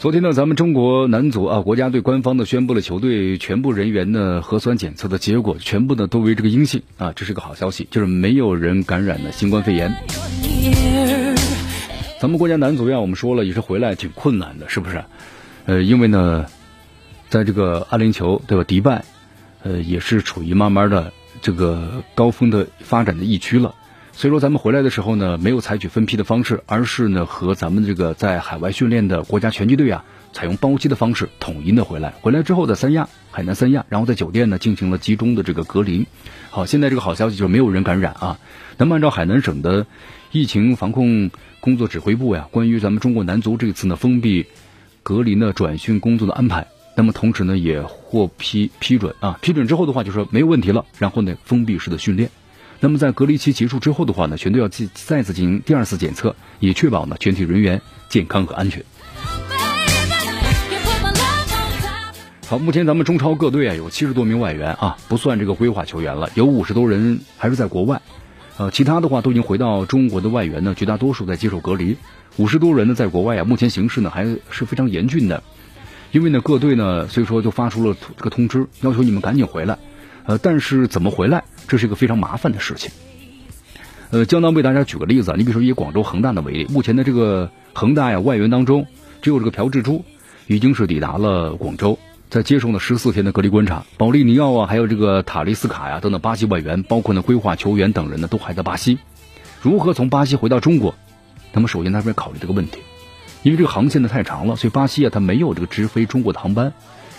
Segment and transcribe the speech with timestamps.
[0.00, 9.94] 昨天呢，咱们中国男足啊，国家队官方的宣布了球队全部人员的核酸检测的结果，全部呢都为这个阴性啊，这是个好消息，就是没有人感染了新冠肺炎。
[12.18, 15.04] 咱们国家男足呀，我们说了也是回来挺困难的，是不是？
[15.66, 16.46] 呃，因为呢，
[17.28, 19.04] 在这个阿联酋对吧，迪拜，
[19.64, 21.12] 呃，也是处于慢慢的
[21.42, 23.74] 这个高峰的发展的疫区了。
[24.20, 32.12] 所以说，咱们回来的时候呢，没有采取分批的方式，而是呢和咱们这个在海外训练的国家拳击队啊，采用包机的方式统一的回来。
[32.20, 36.06] 回来之后在三亚，海南三亚，然后在酒店呢进行了集中的这个隔离。
[36.50, 38.38] 好，现在这个好消息就是没有人感染啊。
[38.76, 39.86] 那么按照海南省的
[40.32, 44.44] 疫情防控工作指挥部呀，关于咱们中国男足这次呢封闭
[45.02, 52.28] 隔离呢转训工作的安排，那么同时呢也获批批准啊，批准之后的话就说没有问题了，然后呢封闭式的训练。
[52.82, 58.82] 那么在隔离期结束之后的话呢，全队要进再次进行第二次检测，以确保呢全体人员健康和安全。
[62.46, 68.00] 好，目前咱们中超各队啊有七十多名外援啊，不算这个规划球员了，有五十多人还是在国外，
[68.56, 71.96] 呃，其他的话都已经回到中国的外援呢，绝大多数在接受隔离。
[72.38, 75.42] 五十多人呢在国外啊，目前形势呢还是非常严峻的，
[76.12, 79.78] 因为呢各队呢所以说就发出了这个通知，要求你们赶紧回来。
[80.26, 82.90] 呃，但是怎么回来，这是一个非常麻烦的事情。
[84.10, 88.86] 呃，江南为大家举个例子啊，你比如说以广州恒大的为例，目前的这个恒大呀外援当中，
[89.22, 90.04] 只有这个朴智珠
[90.46, 91.98] 已经是抵达了广州，
[92.28, 93.84] 在接受了十四天的隔离观察。
[93.96, 98.98] 保利尼奥啊，还有这个塔利斯卡呀等等巴西外援，包括呢规划球员等人呢都还在巴西。
[99.62, 100.94] 如何从巴西回到中国？
[101.52, 102.78] 那么首先他们考虑这个问题，
[103.42, 106.72] 因为这个航线呢太长了，所以巴西啊它没有这个直飞中国的航班。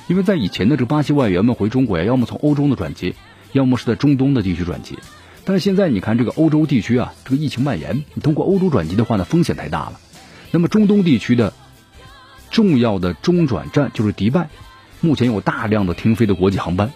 [0.07, 3.15] 因为在以前的这巴西外援们回中国呀，要么从欧洲的转机，
[3.53, 4.97] 要么是在中东的地区转机。
[5.43, 9.99] 但是现在你看这个欧洲地区啊，这个疫情蔓延，你通过欧洲转机的话呢，风险太大了。
[10.51, 11.53] 那么中东地区的
[12.49, 14.49] 重要的中转站就是迪拜，
[14.99, 16.91] 目前有大量的停飞的国际航班，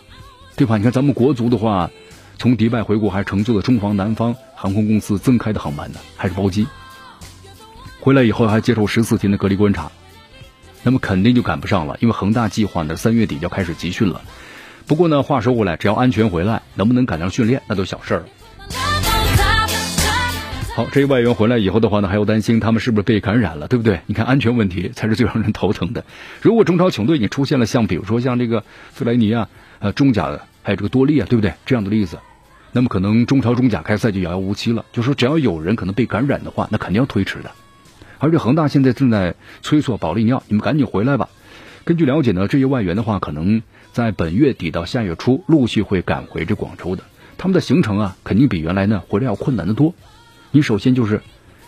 [0.55, 0.77] 对吧？
[0.77, 1.89] 你看咱们国足的话，
[2.37, 6.67] 从迪拜回国还乘坐了中方南方航空公司增开的航班呢，还是包机。
[8.01, 9.91] 回来以后还接受十四天的隔离观察。
[10.85, 14.21] 那么肯定就赶不上了，因为恒大计划呢三月底就要开始集训了。
[14.85, 18.25] 不过呢，话说回来，只要安全回来，能不能赶上训练那都小事儿。
[20.75, 24.01] 好，这些外援回来以后的话呢，还要担心他们是不是被感染了，对不对？
[24.05, 26.05] 你看安全问题才是最让人头疼的。
[26.39, 31.53] 如果中超球队你出现了像比如说像这个费莱尼啊、呃中甲的，还有这个多利啊，对不对？
[31.65, 32.19] 这样的例子，
[32.71, 34.85] 那么可能中超、中甲开赛就遥遥无期了。
[34.91, 37.49] 就说只要有人可能被感染的话，那肯定要推迟的。
[38.19, 41.29] 而且恒大现在正在催促保利尼奥，你们赶紧回来吧。
[41.83, 43.61] 根据了解呢，这些外援的话，可能
[43.91, 47.03] 在本月底到下月初陆续会赶回这广州的。
[47.37, 49.93] 他们的行程啊，肯定比原来呢回来要困难的多。
[50.51, 51.21] 你首先就是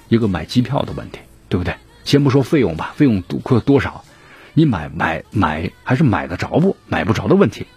[0.08, 1.20] 一个买机票的问题，
[1.50, 1.76] 对不对？
[2.04, 4.06] 先不说费用吧，费用多多少，
[4.54, 6.78] 你买买买还是买得着不？
[6.88, 7.68] 买不着的问题。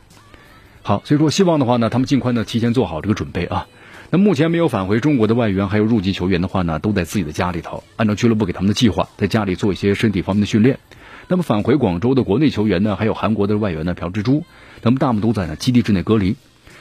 [0.82, 3.66] 好，所以说希望的话呢，他们尽快呢提前做好这个准备啊。
[4.12, 10.80] 那目前没有返回中国的外援还有入籍球员的话呢，都在自己的家里头，按照俱乐部给他们的计划，在家里做一些身体方面的训练。
[11.28, 14.42] 那么返回广州的国内球员呢，还有韩国的外援呢，朴智珠，
[14.82, 16.34] 那么大部分都在呢基地之内隔离。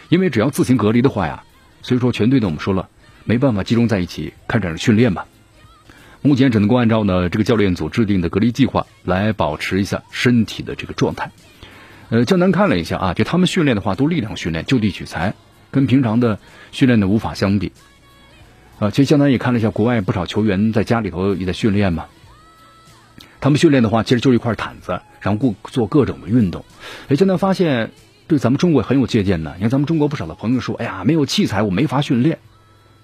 [0.10, 1.44] 因为只要自行隔离的话呀，
[1.84, 2.90] 所以说全队呢，我们说了
[3.26, 5.28] 没办法集中在一起开展训练吧。
[6.24, 11.30] 目前只能够按照呢这个教练组制定的隔离计划来保持一下身体的这个状态。
[12.10, 15.36] 呃，江南看了一下啊，就他们训练的话都力量训练，就地取材。
[15.72, 16.40] 跟平常的
[16.72, 17.72] 训练的无法相比，
[18.80, 22.06] 啊，其实相当于也看了一下国外不少球员在家里头也在训练嘛。
[23.42, 26.66] 他们训练的话，其实就是一块毯子，然后做各种的运动。
[27.08, 27.92] 哎，现在发现
[28.28, 29.54] 对咱们中国很有借鉴呢。
[29.56, 32.40] 你看咱们中国不少的朋友说，哎呀，没有器材我没法训练。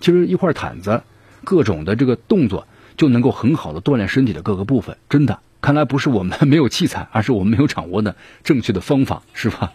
[0.02, 1.04] 其实一块毯子，
[1.46, 2.68] 各种的这个动作
[2.98, 4.98] 就能够很好的锻炼身体的各个部分。
[5.08, 9.72] 真的，看来不是我们没有器材，而是我们没有掌握的正确的方法，是吧？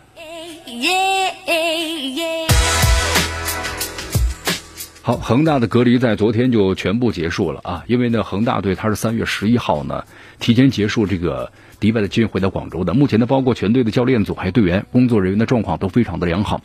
[5.02, 7.82] 好，恒大的隔离在昨天就全部结束了啊！
[7.86, 10.04] 因为呢，恒大队他是三月十一号呢
[10.40, 11.50] 提前结束这个
[11.80, 12.92] 迪拜的军回到广州的。
[12.92, 16.60] 目前呢，包括全队的教练组还有队员、工作人员的状况都非常的良好。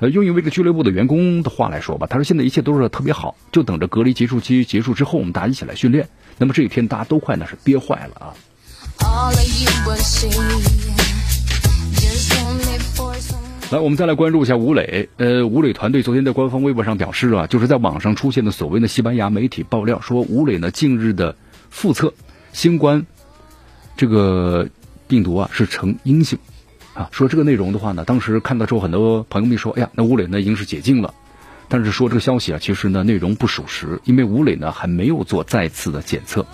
[0.00, 6.08] 呃，用一位这俱乐部的员工的话来说吧，他说现在一切都是特别好，就等着隔离结束期结束之后，我们大家一起来训练。
[6.36, 8.34] 那么这一天大家都快那是憋坏了啊！
[13.70, 15.10] 来，我们再来关注一下吴磊。
[15.18, 21.36] 呃，吴磊团队昨天在官方微博上表示啊，就是在网上出现的所谓的西班牙媒体爆料说，吴磊呢近日的
[21.68, 22.14] 复测
[22.54, 23.04] 新冠
[23.94, 24.70] 这个
[25.06, 26.38] 病毒啊是呈阴性
[26.94, 27.10] 啊。
[27.12, 31.12] 说这个内容的话呢，当时看到之后，很多朋友们说，哎呀，那吴磊呢已经是解禁了。
[31.68, 36.46] 但是说这个消息啊，其实呢内容不属实，因为吴磊呢还没有做再次的检测。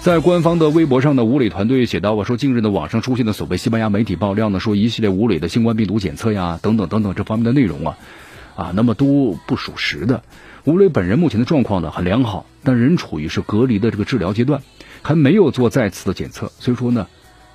[0.00, 7.98] 在官方的微博上呢，吴磊团队写到：“我说近日的网上出现的所谓西班牙媒体爆料呢，说一系列吴磊的新冠病毒检测呀，等等等等这方面的内容啊，
[8.56, 10.22] 啊，那么都不属实的。
[10.64, 14.62] 吴磊本人目前的状况呢很良好，但仍处于是隔离的这个治疗阶段，
[15.02, 16.50] 还没有做再次的检测。
[16.58, 17.06] 所以说呢，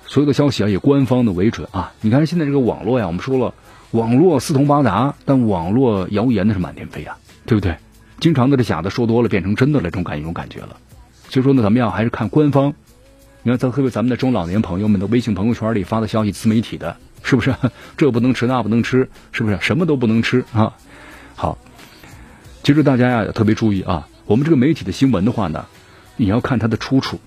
[0.06, 1.94] 所有的消息啊以官方的为准啊。
[2.00, 3.54] 你看现在这个网络呀，我们说了，
[3.90, 7.74] 网络四通八达，但网络谣言那是满天飞呀，对不对？
[8.20, 10.76] 经常的这假的说多了变成真的了，这种感一种感觉了。”
[11.28, 11.90] 所以说呢，咱们要？
[11.90, 12.74] 还是看官方。
[13.42, 17.54] 你看，咱特别咱们的中老年朋友们的微信朋友圈里发的消息，自媒体的，是不是？
[17.96, 19.58] 这不能吃，那不能吃，是不是？
[19.60, 20.74] 什么都不能吃啊！
[21.36, 21.56] 好，
[22.64, 25.66] 其实大家呀特别注意啊，我们这个媒体的新闻的话呢，
[26.16, 27.20] 你要看它的出处，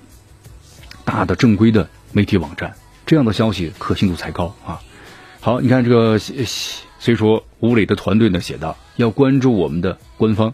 [1.06, 2.76] 大的正规的媒体网站，
[3.06, 4.82] 这样的消息可信度才高啊。
[5.40, 10.54] 好，你看这个，所以说吴磊的团队呢写道，要关注我们的官方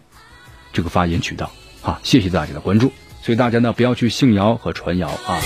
[0.72, 1.50] 这个发言渠道
[1.82, 1.98] 啊。
[2.04, 2.92] 谢谢大家的关注。
[3.26, 5.40] 所以大家呢不要去信谣和传谣啊！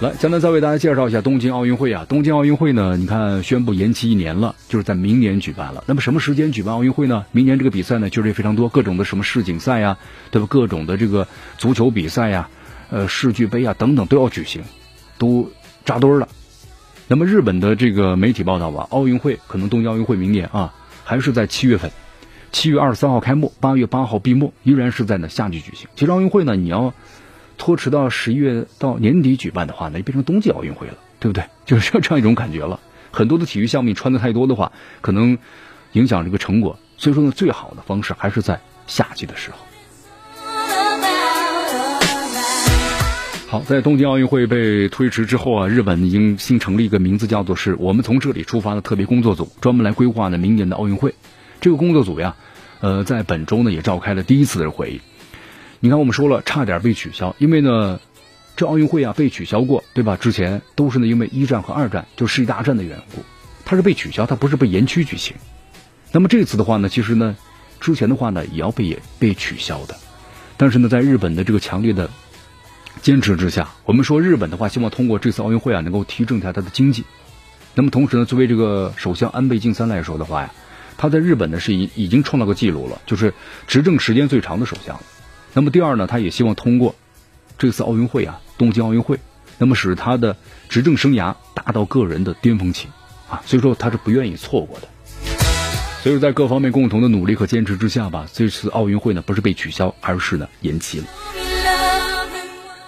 [0.00, 2.06] 来，江南再为大家介绍一下东京奥运会啊。
[2.08, 5.84] 东京奥运会呢，你看宣布延期一年了，就是在明年举办了。
[5.86, 7.26] 那么什么时间举办奥运会呢？
[7.32, 9.98] 明年这个比赛呢，就是非常多，各种的什么世锦赛呀，
[10.30, 10.48] 对吧？
[10.48, 11.28] 各种的这个
[11.58, 12.48] 足球比赛呀，
[12.88, 14.62] 呃，世俱杯啊等等都要举行，
[15.18, 15.50] 都
[15.84, 16.28] 扎堆了。
[17.08, 20.72] 那么日本的这个媒体报道吧，奥运会可能东京奥运会明年啊，
[21.04, 21.92] 还是在七月份。
[22.56, 25.86] 七月二十三号开幕，八月八号闭幕，依然是在呢夏季举行。
[25.94, 26.94] 其实奥运会呢，你要
[27.58, 31.44] 拖迟到十一月到年底举办的话，那就变成冬季奥运会了，对不对？
[31.66, 32.80] 就是这样一种感觉了。
[33.12, 34.72] 很多的体育项目你穿的太多的话，
[35.02, 35.36] 可能
[35.92, 36.78] 影响这个成果。
[36.96, 39.58] 所以说呢，最好的方式还是在夏季的时候。
[43.48, 51.14] 好，在东京奥运会被推迟之后啊，日本已经新成立一个名字叫做“是我们从这里出发”的特别工作组，专门来规划呢明年的奥运会。
[51.60, 52.36] 这个工作组呀。
[52.78, 55.00] 呃，在本周呢也召开了第一次的会议。
[55.80, 58.00] 你看，我们说了，差点被取消，因为呢，
[58.54, 60.18] 这奥运会啊被取消过，对吧？
[60.18, 63.22] 之前都是呢因为一战和二战就世界大战的缘故，
[63.64, 65.34] 它是被取消，它不是被延期举行。
[66.12, 67.34] 那么这次的话呢，其实呢，
[67.80, 69.96] 之前的话呢也要被也被取消的。
[70.58, 72.10] 但是呢，在日本的这个强烈的
[73.00, 77.04] 坚持之下，我们说日本的话希望通过这次奥运会啊能够提振一下它的经济。
[77.74, 80.52] 那么同时呢，作为这个首相安倍晋三来说的话呀。
[80.98, 83.34] 他在日本呢是已已经创造个记录了，就是
[83.66, 85.00] 执政时间最长的首相。
[85.52, 86.94] 那么第二呢，他也希望通过
[87.58, 89.18] 这次奥运会啊，东京奥运会，
[89.58, 90.36] 那么使他的
[90.68, 92.88] 执政生涯达到个人的巅峰期
[93.30, 94.88] 啊，所以说他是不愿意错过的。
[96.02, 101.06] 所以在各方面共同的努力和坚持之下吧，这次奥运会呢不是被取消，而是呢延期了。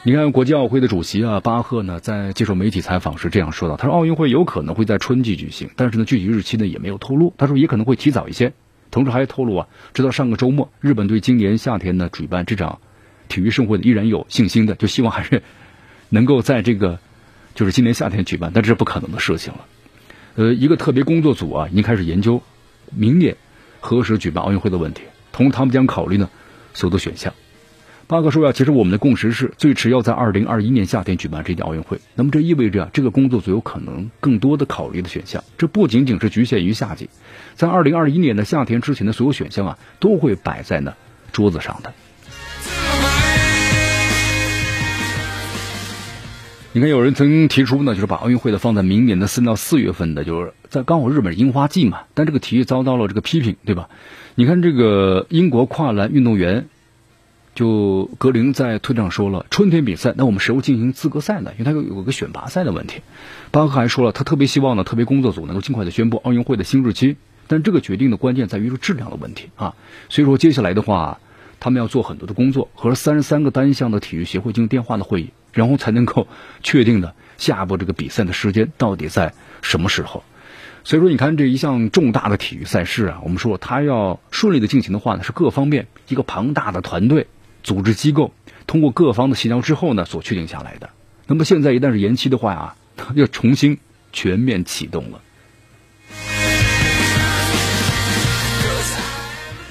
[0.04, 7.34] 你看，国际奥会的主席啊，巴赫呢，在接受媒体采访时这样说道：“他说，奥运会有可能会在春季举行，但是呢，具体日期呢也没有透露。
[7.36, 8.52] 他说，也可能会提早一些。
[8.92, 12.78] 同时还透露啊，直到上个周末，日本对今年夏天呢举办这场
[13.28, 15.42] 体育盛会依然有信心的，就希望还是
[16.08, 17.00] 能够在这个
[17.56, 19.66] 就是今年夏天举办，但这是不可能的事情了。
[20.36, 22.40] 呃，一个特别工作组啊，已经开始研究
[22.94, 23.36] 明年
[23.80, 25.02] 何时举办奥运会的问题，
[25.32, 26.30] 同他们将考虑呢
[26.72, 27.34] 所有的选项。”
[28.08, 32.00] 巴克说呀，其实我们的共识是最迟要在二零二一年夏天举办这届奥运会。
[32.14, 37.10] 那么这意味着啊这个工作组有可能更多的考虑的选项，这不仅仅是局限于夏季，
[37.54, 40.94] 在二零二一年的夏天之前的所有选项啊，都会摆在那
[41.32, 41.92] 桌子上的。
[46.72, 52.00] 你看，有人曾提出呢，就是把奥运会的放在明年的三到四月份的，就是在刚好日本樱花季嘛。
[52.14, 53.90] 但这个提议遭到了这个批评，对吧？
[54.34, 56.70] 你看这个英国跨栏运动员。
[57.58, 61.50] 就格林在推特上说了，春天比赛，那我们时候进行资格赛呢？
[61.58, 63.00] 因为他有有个选拔赛的问题。
[63.50, 67.16] 巴克还说了，他特别希望呢，特别工作组能够尽快的宣布奥运会的新日期。
[67.48, 69.74] 但这个决定的关键在于是质量的问题啊。
[70.08, 71.18] 所以说接下来的话，
[71.58, 76.28] 他们要做很多的工作，和三十三个单项的体育协会进行电话的会议，然后才能够
[76.62, 80.22] 确定的下一步这个比赛的时间到底在什么时候。
[80.84, 87.26] 所以说，你看这一项重大的体育赛事啊，我们说它要顺利的进行的话呢，是各方面一个庞大的团队。
[87.68, 88.32] 组织机构
[88.66, 90.88] 通过各方的协调之后呢，所确定下来的。
[91.26, 92.76] 那么现在一旦是延期的话啊，
[93.14, 93.76] 要重新
[94.10, 95.20] 全面启动了。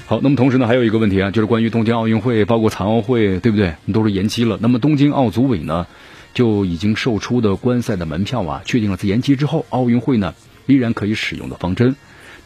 [0.06, 3.74] 好，那么同时呢，还有一个问题啊，就是关于东京奥运会，包括残奥会，对不对？
[3.92, 4.56] 都是延期了。
[4.62, 5.88] 那么东京奥组委呢，
[6.32, 10.36] 就已经售出的观赛的门票啊，确定了在延期之后，奥运会呢
[10.66, 11.96] 依然可以使用的方针。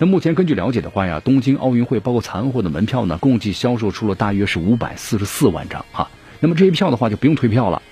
[0.03, 6.11] 那目前根据了解的话呀，东京奥运会包括残货的门票呢，共计销售出了大约是五百四十四万张啊。
[6.41, 7.83] 那么这些票的话就不用退票了，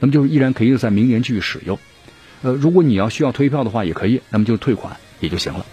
[0.00, 1.78] 那么就是依然可以在明年继续使用。
[2.42, 5.64] 呃，如果你要需要退票的话，也可以，那么就退款也就行了。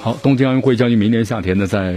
[0.00, 1.92] 好，东京奥运会将于明年夏天呢在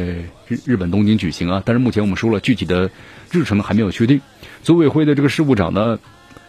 [0.50, 2.92] 日日本东京举行啊，但是目前我们说了具体的
[3.32, 4.20] 日程还没有确定。
[4.64, 5.98] 组委会的这个事务长呢，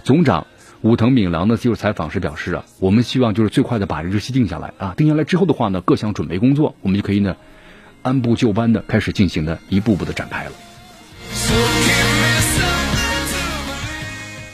[0.03, 0.49] 总长。
[0.83, 7.37] 武藤敏郎呢，接受采访时表示啊，我们希望就是最快的把日期定下来啊，定下来之后的话呢，各项准备工作我们就可以呢，
[8.03, 10.53] 按部就班的开始进行的一步步的展开了。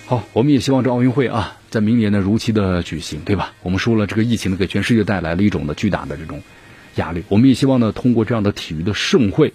[0.06, 3.52] 好，我们也希望这奥运会啊，在明年呢如期的举行，对吧？
[3.62, 6.42] 我们说了，这个疫情呢给全世界带来了一种的巨大的这种
[6.94, 9.52] 压力，我们也希望呢通过这样的体育的盛会，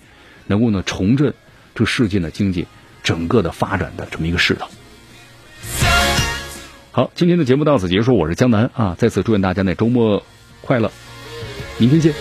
[0.47, 1.33] 能够呢重振
[1.75, 2.67] 这世界的经济
[3.03, 4.67] 整个的发展的这么一个势头。
[6.97, 10.23] 好，今天的节目到此结束，我是江南啊，再次祝愿大家呢周末
[10.61, 10.91] 快乐，
[11.77, 12.11] 明天见。